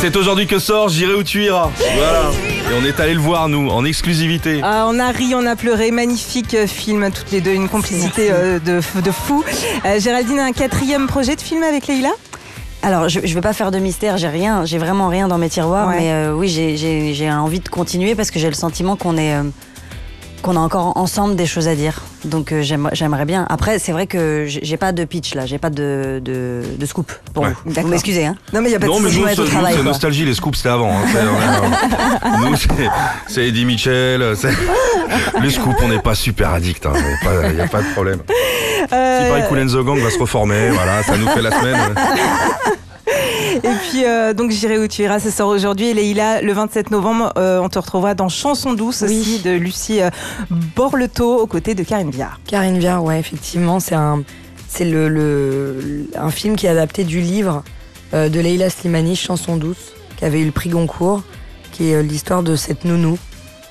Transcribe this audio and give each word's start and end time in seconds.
C'est 0.00 0.16
aujourd'hui 0.16 0.46
que 0.46 0.58
sort 0.58 0.88
J'irai 0.88 1.14
où 1.14 1.22
tu 1.22 1.44
iras. 1.44 1.68
Voilà. 1.96 2.30
Et 2.70 2.74
on 2.80 2.84
est 2.86 2.98
allé 3.00 3.14
le 3.14 3.20
voir, 3.20 3.48
nous, 3.48 3.68
en 3.68 3.84
exclusivité. 3.84 4.60
Ah, 4.62 4.86
on 4.88 4.98
a 4.98 5.10
ri, 5.10 5.34
on 5.34 5.44
a 5.46 5.56
pleuré, 5.56 5.90
magnifique 5.90 6.54
euh, 6.54 6.66
film, 6.66 7.10
toutes 7.14 7.30
les 7.32 7.40
deux, 7.40 7.52
une 7.52 7.68
complicité 7.68 8.28
euh, 8.30 8.58
de, 8.58 8.80
de 9.00 9.10
fou. 9.10 9.44
Euh, 9.84 10.00
Géraldine 10.00 10.38
a 10.38 10.44
un 10.44 10.52
quatrième 10.52 11.06
projet 11.06 11.36
de 11.36 11.40
film 11.40 11.62
avec 11.62 11.86
Leïla? 11.86 12.10
Alors, 12.82 13.08
je, 13.10 13.20
je 13.22 13.34
vais 13.34 13.40
pas 13.42 13.52
faire 13.52 13.70
de 13.70 13.78
mystère, 13.78 14.16
j'ai 14.16 14.28
rien, 14.28 14.64
j'ai 14.64 14.78
vraiment 14.78 15.08
rien 15.08 15.28
dans 15.28 15.36
mes 15.36 15.50
tiroirs, 15.50 15.88
Ouais. 15.88 15.96
mais 15.98 16.12
euh, 16.12 16.32
oui, 16.32 16.48
j'ai 16.48 17.30
envie 17.30 17.60
de 17.60 17.68
continuer 17.68 18.14
parce 18.14 18.30
que 18.30 18.38
j'ai 18.38 18.48
le 18.48 18.54
sentiment 18.54 18.96
qu'on 18.96 19.18
est. 19.18 19.34
euh, 20.40 20.42
qu'on 20.42 20.56
a 20.56 20.60
encore 20.60 20.96
ensemble 20.96 21.36
des 21.36 21.46
choses 21.46 21.68
à 21.68 21.74
dire. 21.74 22.00
Donc 22.24 22.52
euh, 22.52 22.62
j'aime- 22.62 22.90
j'aimerais 22.92 23.24
bien. 23.24 23.46
Après, 23.48 23.78
c'est 23.78 23.92
vrai 23.92 24.06
que 24.06 24.44
j'ai 24.46 24.76
pas 24.76 24.92
de 24.92 25.04
pitch 25.04 25.34
là, 25.34 25.46
j'ai 25.46 25.58
pas 25.58 25.70
de, 25.70 26.20
de, 26.24 26.62
de 26.78 26.86
scoop 26.86 27.12
pour 27.32 27.44
Ouais. 27.44 27.50
vous. 27.50 27.56
Vous 27.66 27.72
D'accord. 27.72 27.90
m'excusez, 27.90 28.26
hein 28.26 28.36
Non, 28.52 28.60
mais 28.60 28.68
il 28.68 28.72
n'y 28.72 28.76
a 28.76 28.80
pas 28.80 28.86
Non, 28.86 28.98
de 28.98 29.04
mais 29.04 29.08
souci. 29.10 29.20
nous, 29.20 29.26
ouais, 29.26 29.72
c'est 29.74 29.82
nostalgie, 29.82 30.24
les 30.24 30.34
scoops, 30.34 30.56
c'était 30.58 30.68
avant. 30.70 30.90
hein. 30.90 31.02
Est- 31.14 32.38
nous, 32.50 32.56
c'est- 33.28 33.46
Eddie 33.46 33.64
Mitchell. 33.64 34.34
c'est- 34.36 34.48
Les 35.42 35.50
scoops, 35.50 35.76
on 35.82 35.88
n'est 35.88 35.98
pas 36.00 36.14
super 36.14 36.50
addicts. 36.52 36.86
Il 36.86 37.54
n'y 37.56 37.60
a, 37.60 37.66
pas 37.68 37.82
de 37.82 37.92
problème. 37.92 38.20
Si 38.28 38.34
Euh, 38.94 39.28
pareil, 39.28 39.44
Cool 39.48 39.58
and 39.60 39.66
the 39.66 39.84
Gang 39.84 39.98
va 39.98 40.10
se 40.10 40.18
reformer, 40.18 40.70
voilà, 40.70 41.02
ça 41.02 41.16
nous 41.16 41.26
fait 41.28 41.42
la 41.42 41.50
semaine. 41.50 41.76
Et 43.64 43.88
puis, 43.90 44.04
euh, 44.04 44.32
donc, 44.34 44.50
J'irai 44.50 44.78
où 44.78 44.86
tu 44.88 45.02
iras, 45.02 45.18
ça 45.20 45.30
sort 45.30 45.48
aujourd'hui. 45.48 45.88
Et 45.88 45.94
Leïla, 45.94 46.42
le 46.42 46.52
27 46.52 46.90
novembre, 46.90 47.32
euh, 47.38 47.60
on 47.60 47.68
te 47.68 47.78
retrouvera 47.78 48.14
dans 48.14 48.28
Chanson 48.28 48.72
douce 48.72 49.02
Oui. 49.06 49.20
aussi 49.20 49.38
de 49.40 49.50
Lucie 49.50 50.00
euh, 50.00 50.10
Borleto 50.76 51.38
aux 51.40 51.46
côtés 51.46 51.74
de 51.74 51.82
Karine 51.82 52.10
Viard. 52.10 52.40
Karine 52.46 52.78
Viard, 52.78 53.02
ouais, 53.04 53.18
effectivement, 53.18 53.80
c'est 53.80 53.94
un, 53.94 54.22
c'est 54.68 54.84
le, 54.84 55.08
le- 55.08 56.06
un 56.18 56.30
film 56.30 56.56
qui 56.56 56.66
est 56.66 56.70
adapté 56.70 57.04
du 57.04 57.20
livre 57.20 57.62
euh, 58.14 58.28
de 58.28 58.40
Leila 58.40 58.70
Slimani, 58.70 59.16
Chanson 59.16 59.56
douce, 59.56 59.92
qui 60.16 60.24
avait 60.24 60.40
eu 60.40 60.44
le 60.46 60.52
prix 60.52 60.70
Goncourt, 60.70 61.22
qui 61.72 61.90
est 61.90 61.94
euh, 61.94 62.02
l'histoire 62.02 62.42
de 62.42 62.56
cette 62.56 62.84
nounou 62.84 63.18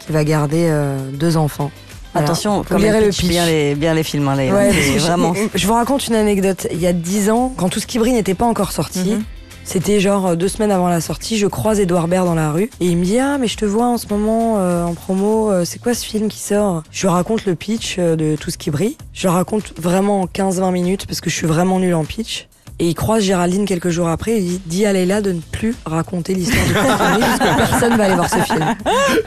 qui 0.06 0.12
va 0.12 0.24
garder 0.24 0.68
euh, 0.70 0.98
deux 1.12 1.38
enfants. 1.38 1.72
Voilà. 2.14 2.26
Attention, 2.26 2.64
Vous 2.68 2.78
lirez 2.78 3.02
le 3.02 3.10
pitch 3.10 3.26
bien 3.28 3.46
les, 3.46 3.76
bien 3.76 3.94
les 3.94 4.02
films, 4.04 4.28
hein, 4.28 4.36
Ouais, 4.36 4.72
vraiment. 4.98 5.34
Je, 5.54 5.68
vous 5.68 5.74
raconte 5.74 6.08
une 6.08 6.16
anecdote. 6.16 6.66
Il 6.72 6.80
y 6.82 6.88
a 6.88 6.94
dix 6.94 7.30
ans, 7.30 7.54
quand 7.56 7.70
Tout 7.70 7.80
ce 7.80 7.86
qui 7.86 8.00
brille 8.00 8.14
n'était 8.14 8.34
pas 8.34 8.46
encore 8.46 8.72
sorti, 8.72 9.12
Mhm. 9.12 9.24
C'était 9.70 10.00
genre 10.00 10.26
euh, 10.26 10.36
deux 10.36 10.48
semaines 10.48 10.72
avant 10.72 10.90
la 10.90 11.00
sortie, 11.00 11.38
je 11.38 11.46
croise 11.46 11.80
Edouard 11.80 12.08
Baird 12.08 12.26
dans 12.26 12.34
la 12.34 12.52
rue 12.52 12.72
et 12.80 12.86
il 12.88 12.98
me 12.98 13.06
dit 13.06 13.20
Ah, 13.20 13.38
mais 13.38 13.48
je 13.48 13.56
te 13.56 13.66
vois 13.66 13.86
en 13.86 14.00
ce 14.00 14.08
moment 14.08 14.56
euh, 14.58 14.84
en 14.84 14.96
promo, 14.96 15.52
euh, 15.52 15.64
c'est 15.64 15.78
quoi 15.78 15.94
ce 15.94 16.04
film 16.04 16.28
qui 16.28 16.40
sort? 16.40 16.82
Je 16.92 17.06
lui 17.06 17.10
raconte 17.10 17.46
le 17.46 17.54
pitch 17.54 18.00
de 18.00 18.36
Tout 18.36 18.50
ce 18.50 18.58
qui 18.58 18.72
brille. 18.72 18.98
Je 19.14 19.28
le 19.28 19.32
raconte 19.32 19.80
vraiment 19.80 20.22
en 20.22 20.26
15-20 20.26 20.72
minutes 20.72 21.06
parce 21.06 21.22
que 21.22 21.30
je 21.30 21.36
suis 21.36 21.46
vraiment 21.46 21.80
nulle 21.80 21.94
en 21.94 22.04
pitch. 22.04 22.48
Et 22.80 22.88
il 22.88 22.96
croise 22.96 23.24
Géraldine 23.24 23.66
quelques 23.66 23.90
jours 23.90 24.08
après 24.08 24.32
et 24.32 24.40
il 24.40 24.60
dit 24.66 24.88
à 24.88 24.94
Leïla 24.94 25.22
de 25.22 25.34
ne 25.34 25.42
plus 25.42 25.76
raconter 25.86 26.34
l'histoire 26.34 26.66
de 26.66 26.74
brille 26.74 27.38
parce 27.38 27.40
que 27.40 27.58
personne 27.58 27.98
va 27.98 28.06
aller 28.06 28.16
voir 28.16 28.30
ce 28.30 28.40
film. 28.40 28.76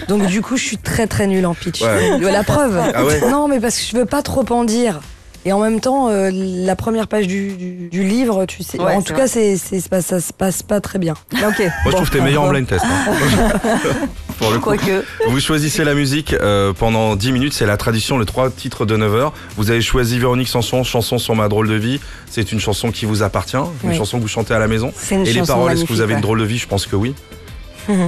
Donc 0.08 0.26
du 0.26 0.42
coup, 0.42 0.56
je 0.56 0.64
suis 0.64 0.78
très 0.78 1.06
très 1.06 1.28
nulle 1.28 1.46
en 1.46 1.54
pitch. 1.54 1.82
Ouais. 1.82 2.18
La 2.18 2.42
preuve. 2.42 2.80
Ah 2.94 3.04
ouais? 3.04 3.30
Non, 3.30 3.46
mais 3.46 3.60
parce 3.60 3.78
que 3.78 3.84
je 3.84 3.96
veux 3.96 4.06
pas 4.06 4.22
trop 4.22 4.44
en 4.50 4.64
dire. 4.64 5.00
Et 5.44 5.52
en 5.52 5.58
même 5.58 5.80
temps, 5.80 6.08
euh, 6.08 6.30
la 6.32 6.76
première 6.76 7.08
page 7.08 7.26
du, 7.26 7.54
du- 7.54 7.88
du 7.90 8.04
livre, 8.04 8.46
tu 8.46 8.62
sais. 8.62 8.78
Ouais, 8.80 8.94
en 8.94 9.02
tout 9.02 9.12
vrai. 9.12 9.22
cas, 9.22 9.26
c'est, 9.28 9.56
ça 9.56 10.20
se 10.20 10.32
passe 10.32 10.62
pas 10.62 10.80
très 10.80 10.98
bien. 11.00 11.14
Ok. 11.34 11.58
Moi, 11.58 11.68
je 11.86 11.90
trouve 11.90 12.08
que 12.10 12.16
t'es 12.18 12.22
meilleur 12.22 12.42
en 12.44 12.48
blind 12.50 12.66
test. 12.66 12.84
hein. 12.84 13.50
Pour 14.38 14.50
le 14.50 14.58
coup. 14.58 14.70
Quoique. 14.70 15.04
Vous 15.28 15.40
choisissez 15.40 15.84
la 15.84 15.94
musique 15.94 16.32
euh, 16.34 16.72
pendant 16.72 17.16
10 17.16 17.32
minutes, 17.32 17.52
c'est 17.52 17.66
la 17.66 17.76
tradition, 17.76 18.18
les 18.18 18.26
trois 18.26 18.50
titres 18.50 18.86
de 18.86 18.96
9 18.96 19.14
heures. 19.14 19.32
Vous 19.56 19.70
avez 19.70 19.80
choisi 19.80 20.18
Véronique 20.18 20.48
Sanson, 20.48 20.82
chanson 20.84 21.18
sur 21.18 21.34
ma 21.34 21.48
drôle 21.48 21.68
de 21.68 21.74
vie. 21.74 22.00
C'est 22.30 22.52
une 22.52 22.60
chanson 22.60 22.90
qui 22.90 23.04
vous 23.04 23.22
appartient, 23.22 23.56
une 23.56 23.90
Oui. 23.90 23.96
chanson 23.96 24.18
que 24.18 24.22
vous 24.22 24.28
chantez 24.28 24.54
à 24.54 24.58
la 24.58 24.68
maison. 24.68 24.92
C'est 24.96 25.14
une 25.16 25.26
Et 25.26 25.32
les 25.32 25.42
paroles, 25.42 25.72
est-ce 25.72 25.84
que 25.84 25.92
vous 25.92 26.00
avez 26.00 26.14
une 26.14 26.20
drôle 26.20 26.40
de 26.40 26.44
vie? 26.44 26.58
Je 26.58 26.66
pense 26.68 26.86
que 26.86 26.96
oui. 26.96 27.14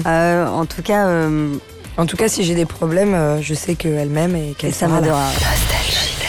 Euh, 0.07 0.47
en 0.47 0.67
tout 0.67 0.83
cas, 0.83 1.09
euh, 1.09 1.53
En 1.97 2.07
tout 2.07 2.17
cas, 2.17 2.29
si 2.29 2.45
j'ai 2.45 2.55
des 2.55 2.65
problèmes, 2.67 3.15
euh, 3.15 3.43
je 3.43 3.55
sais 3.55 3.75
qu'elle 3.75 4.09
m'aime 4.09 4.37
et 4.37 4.55
qu'elle 4.57 4.71
et 4.71 4.75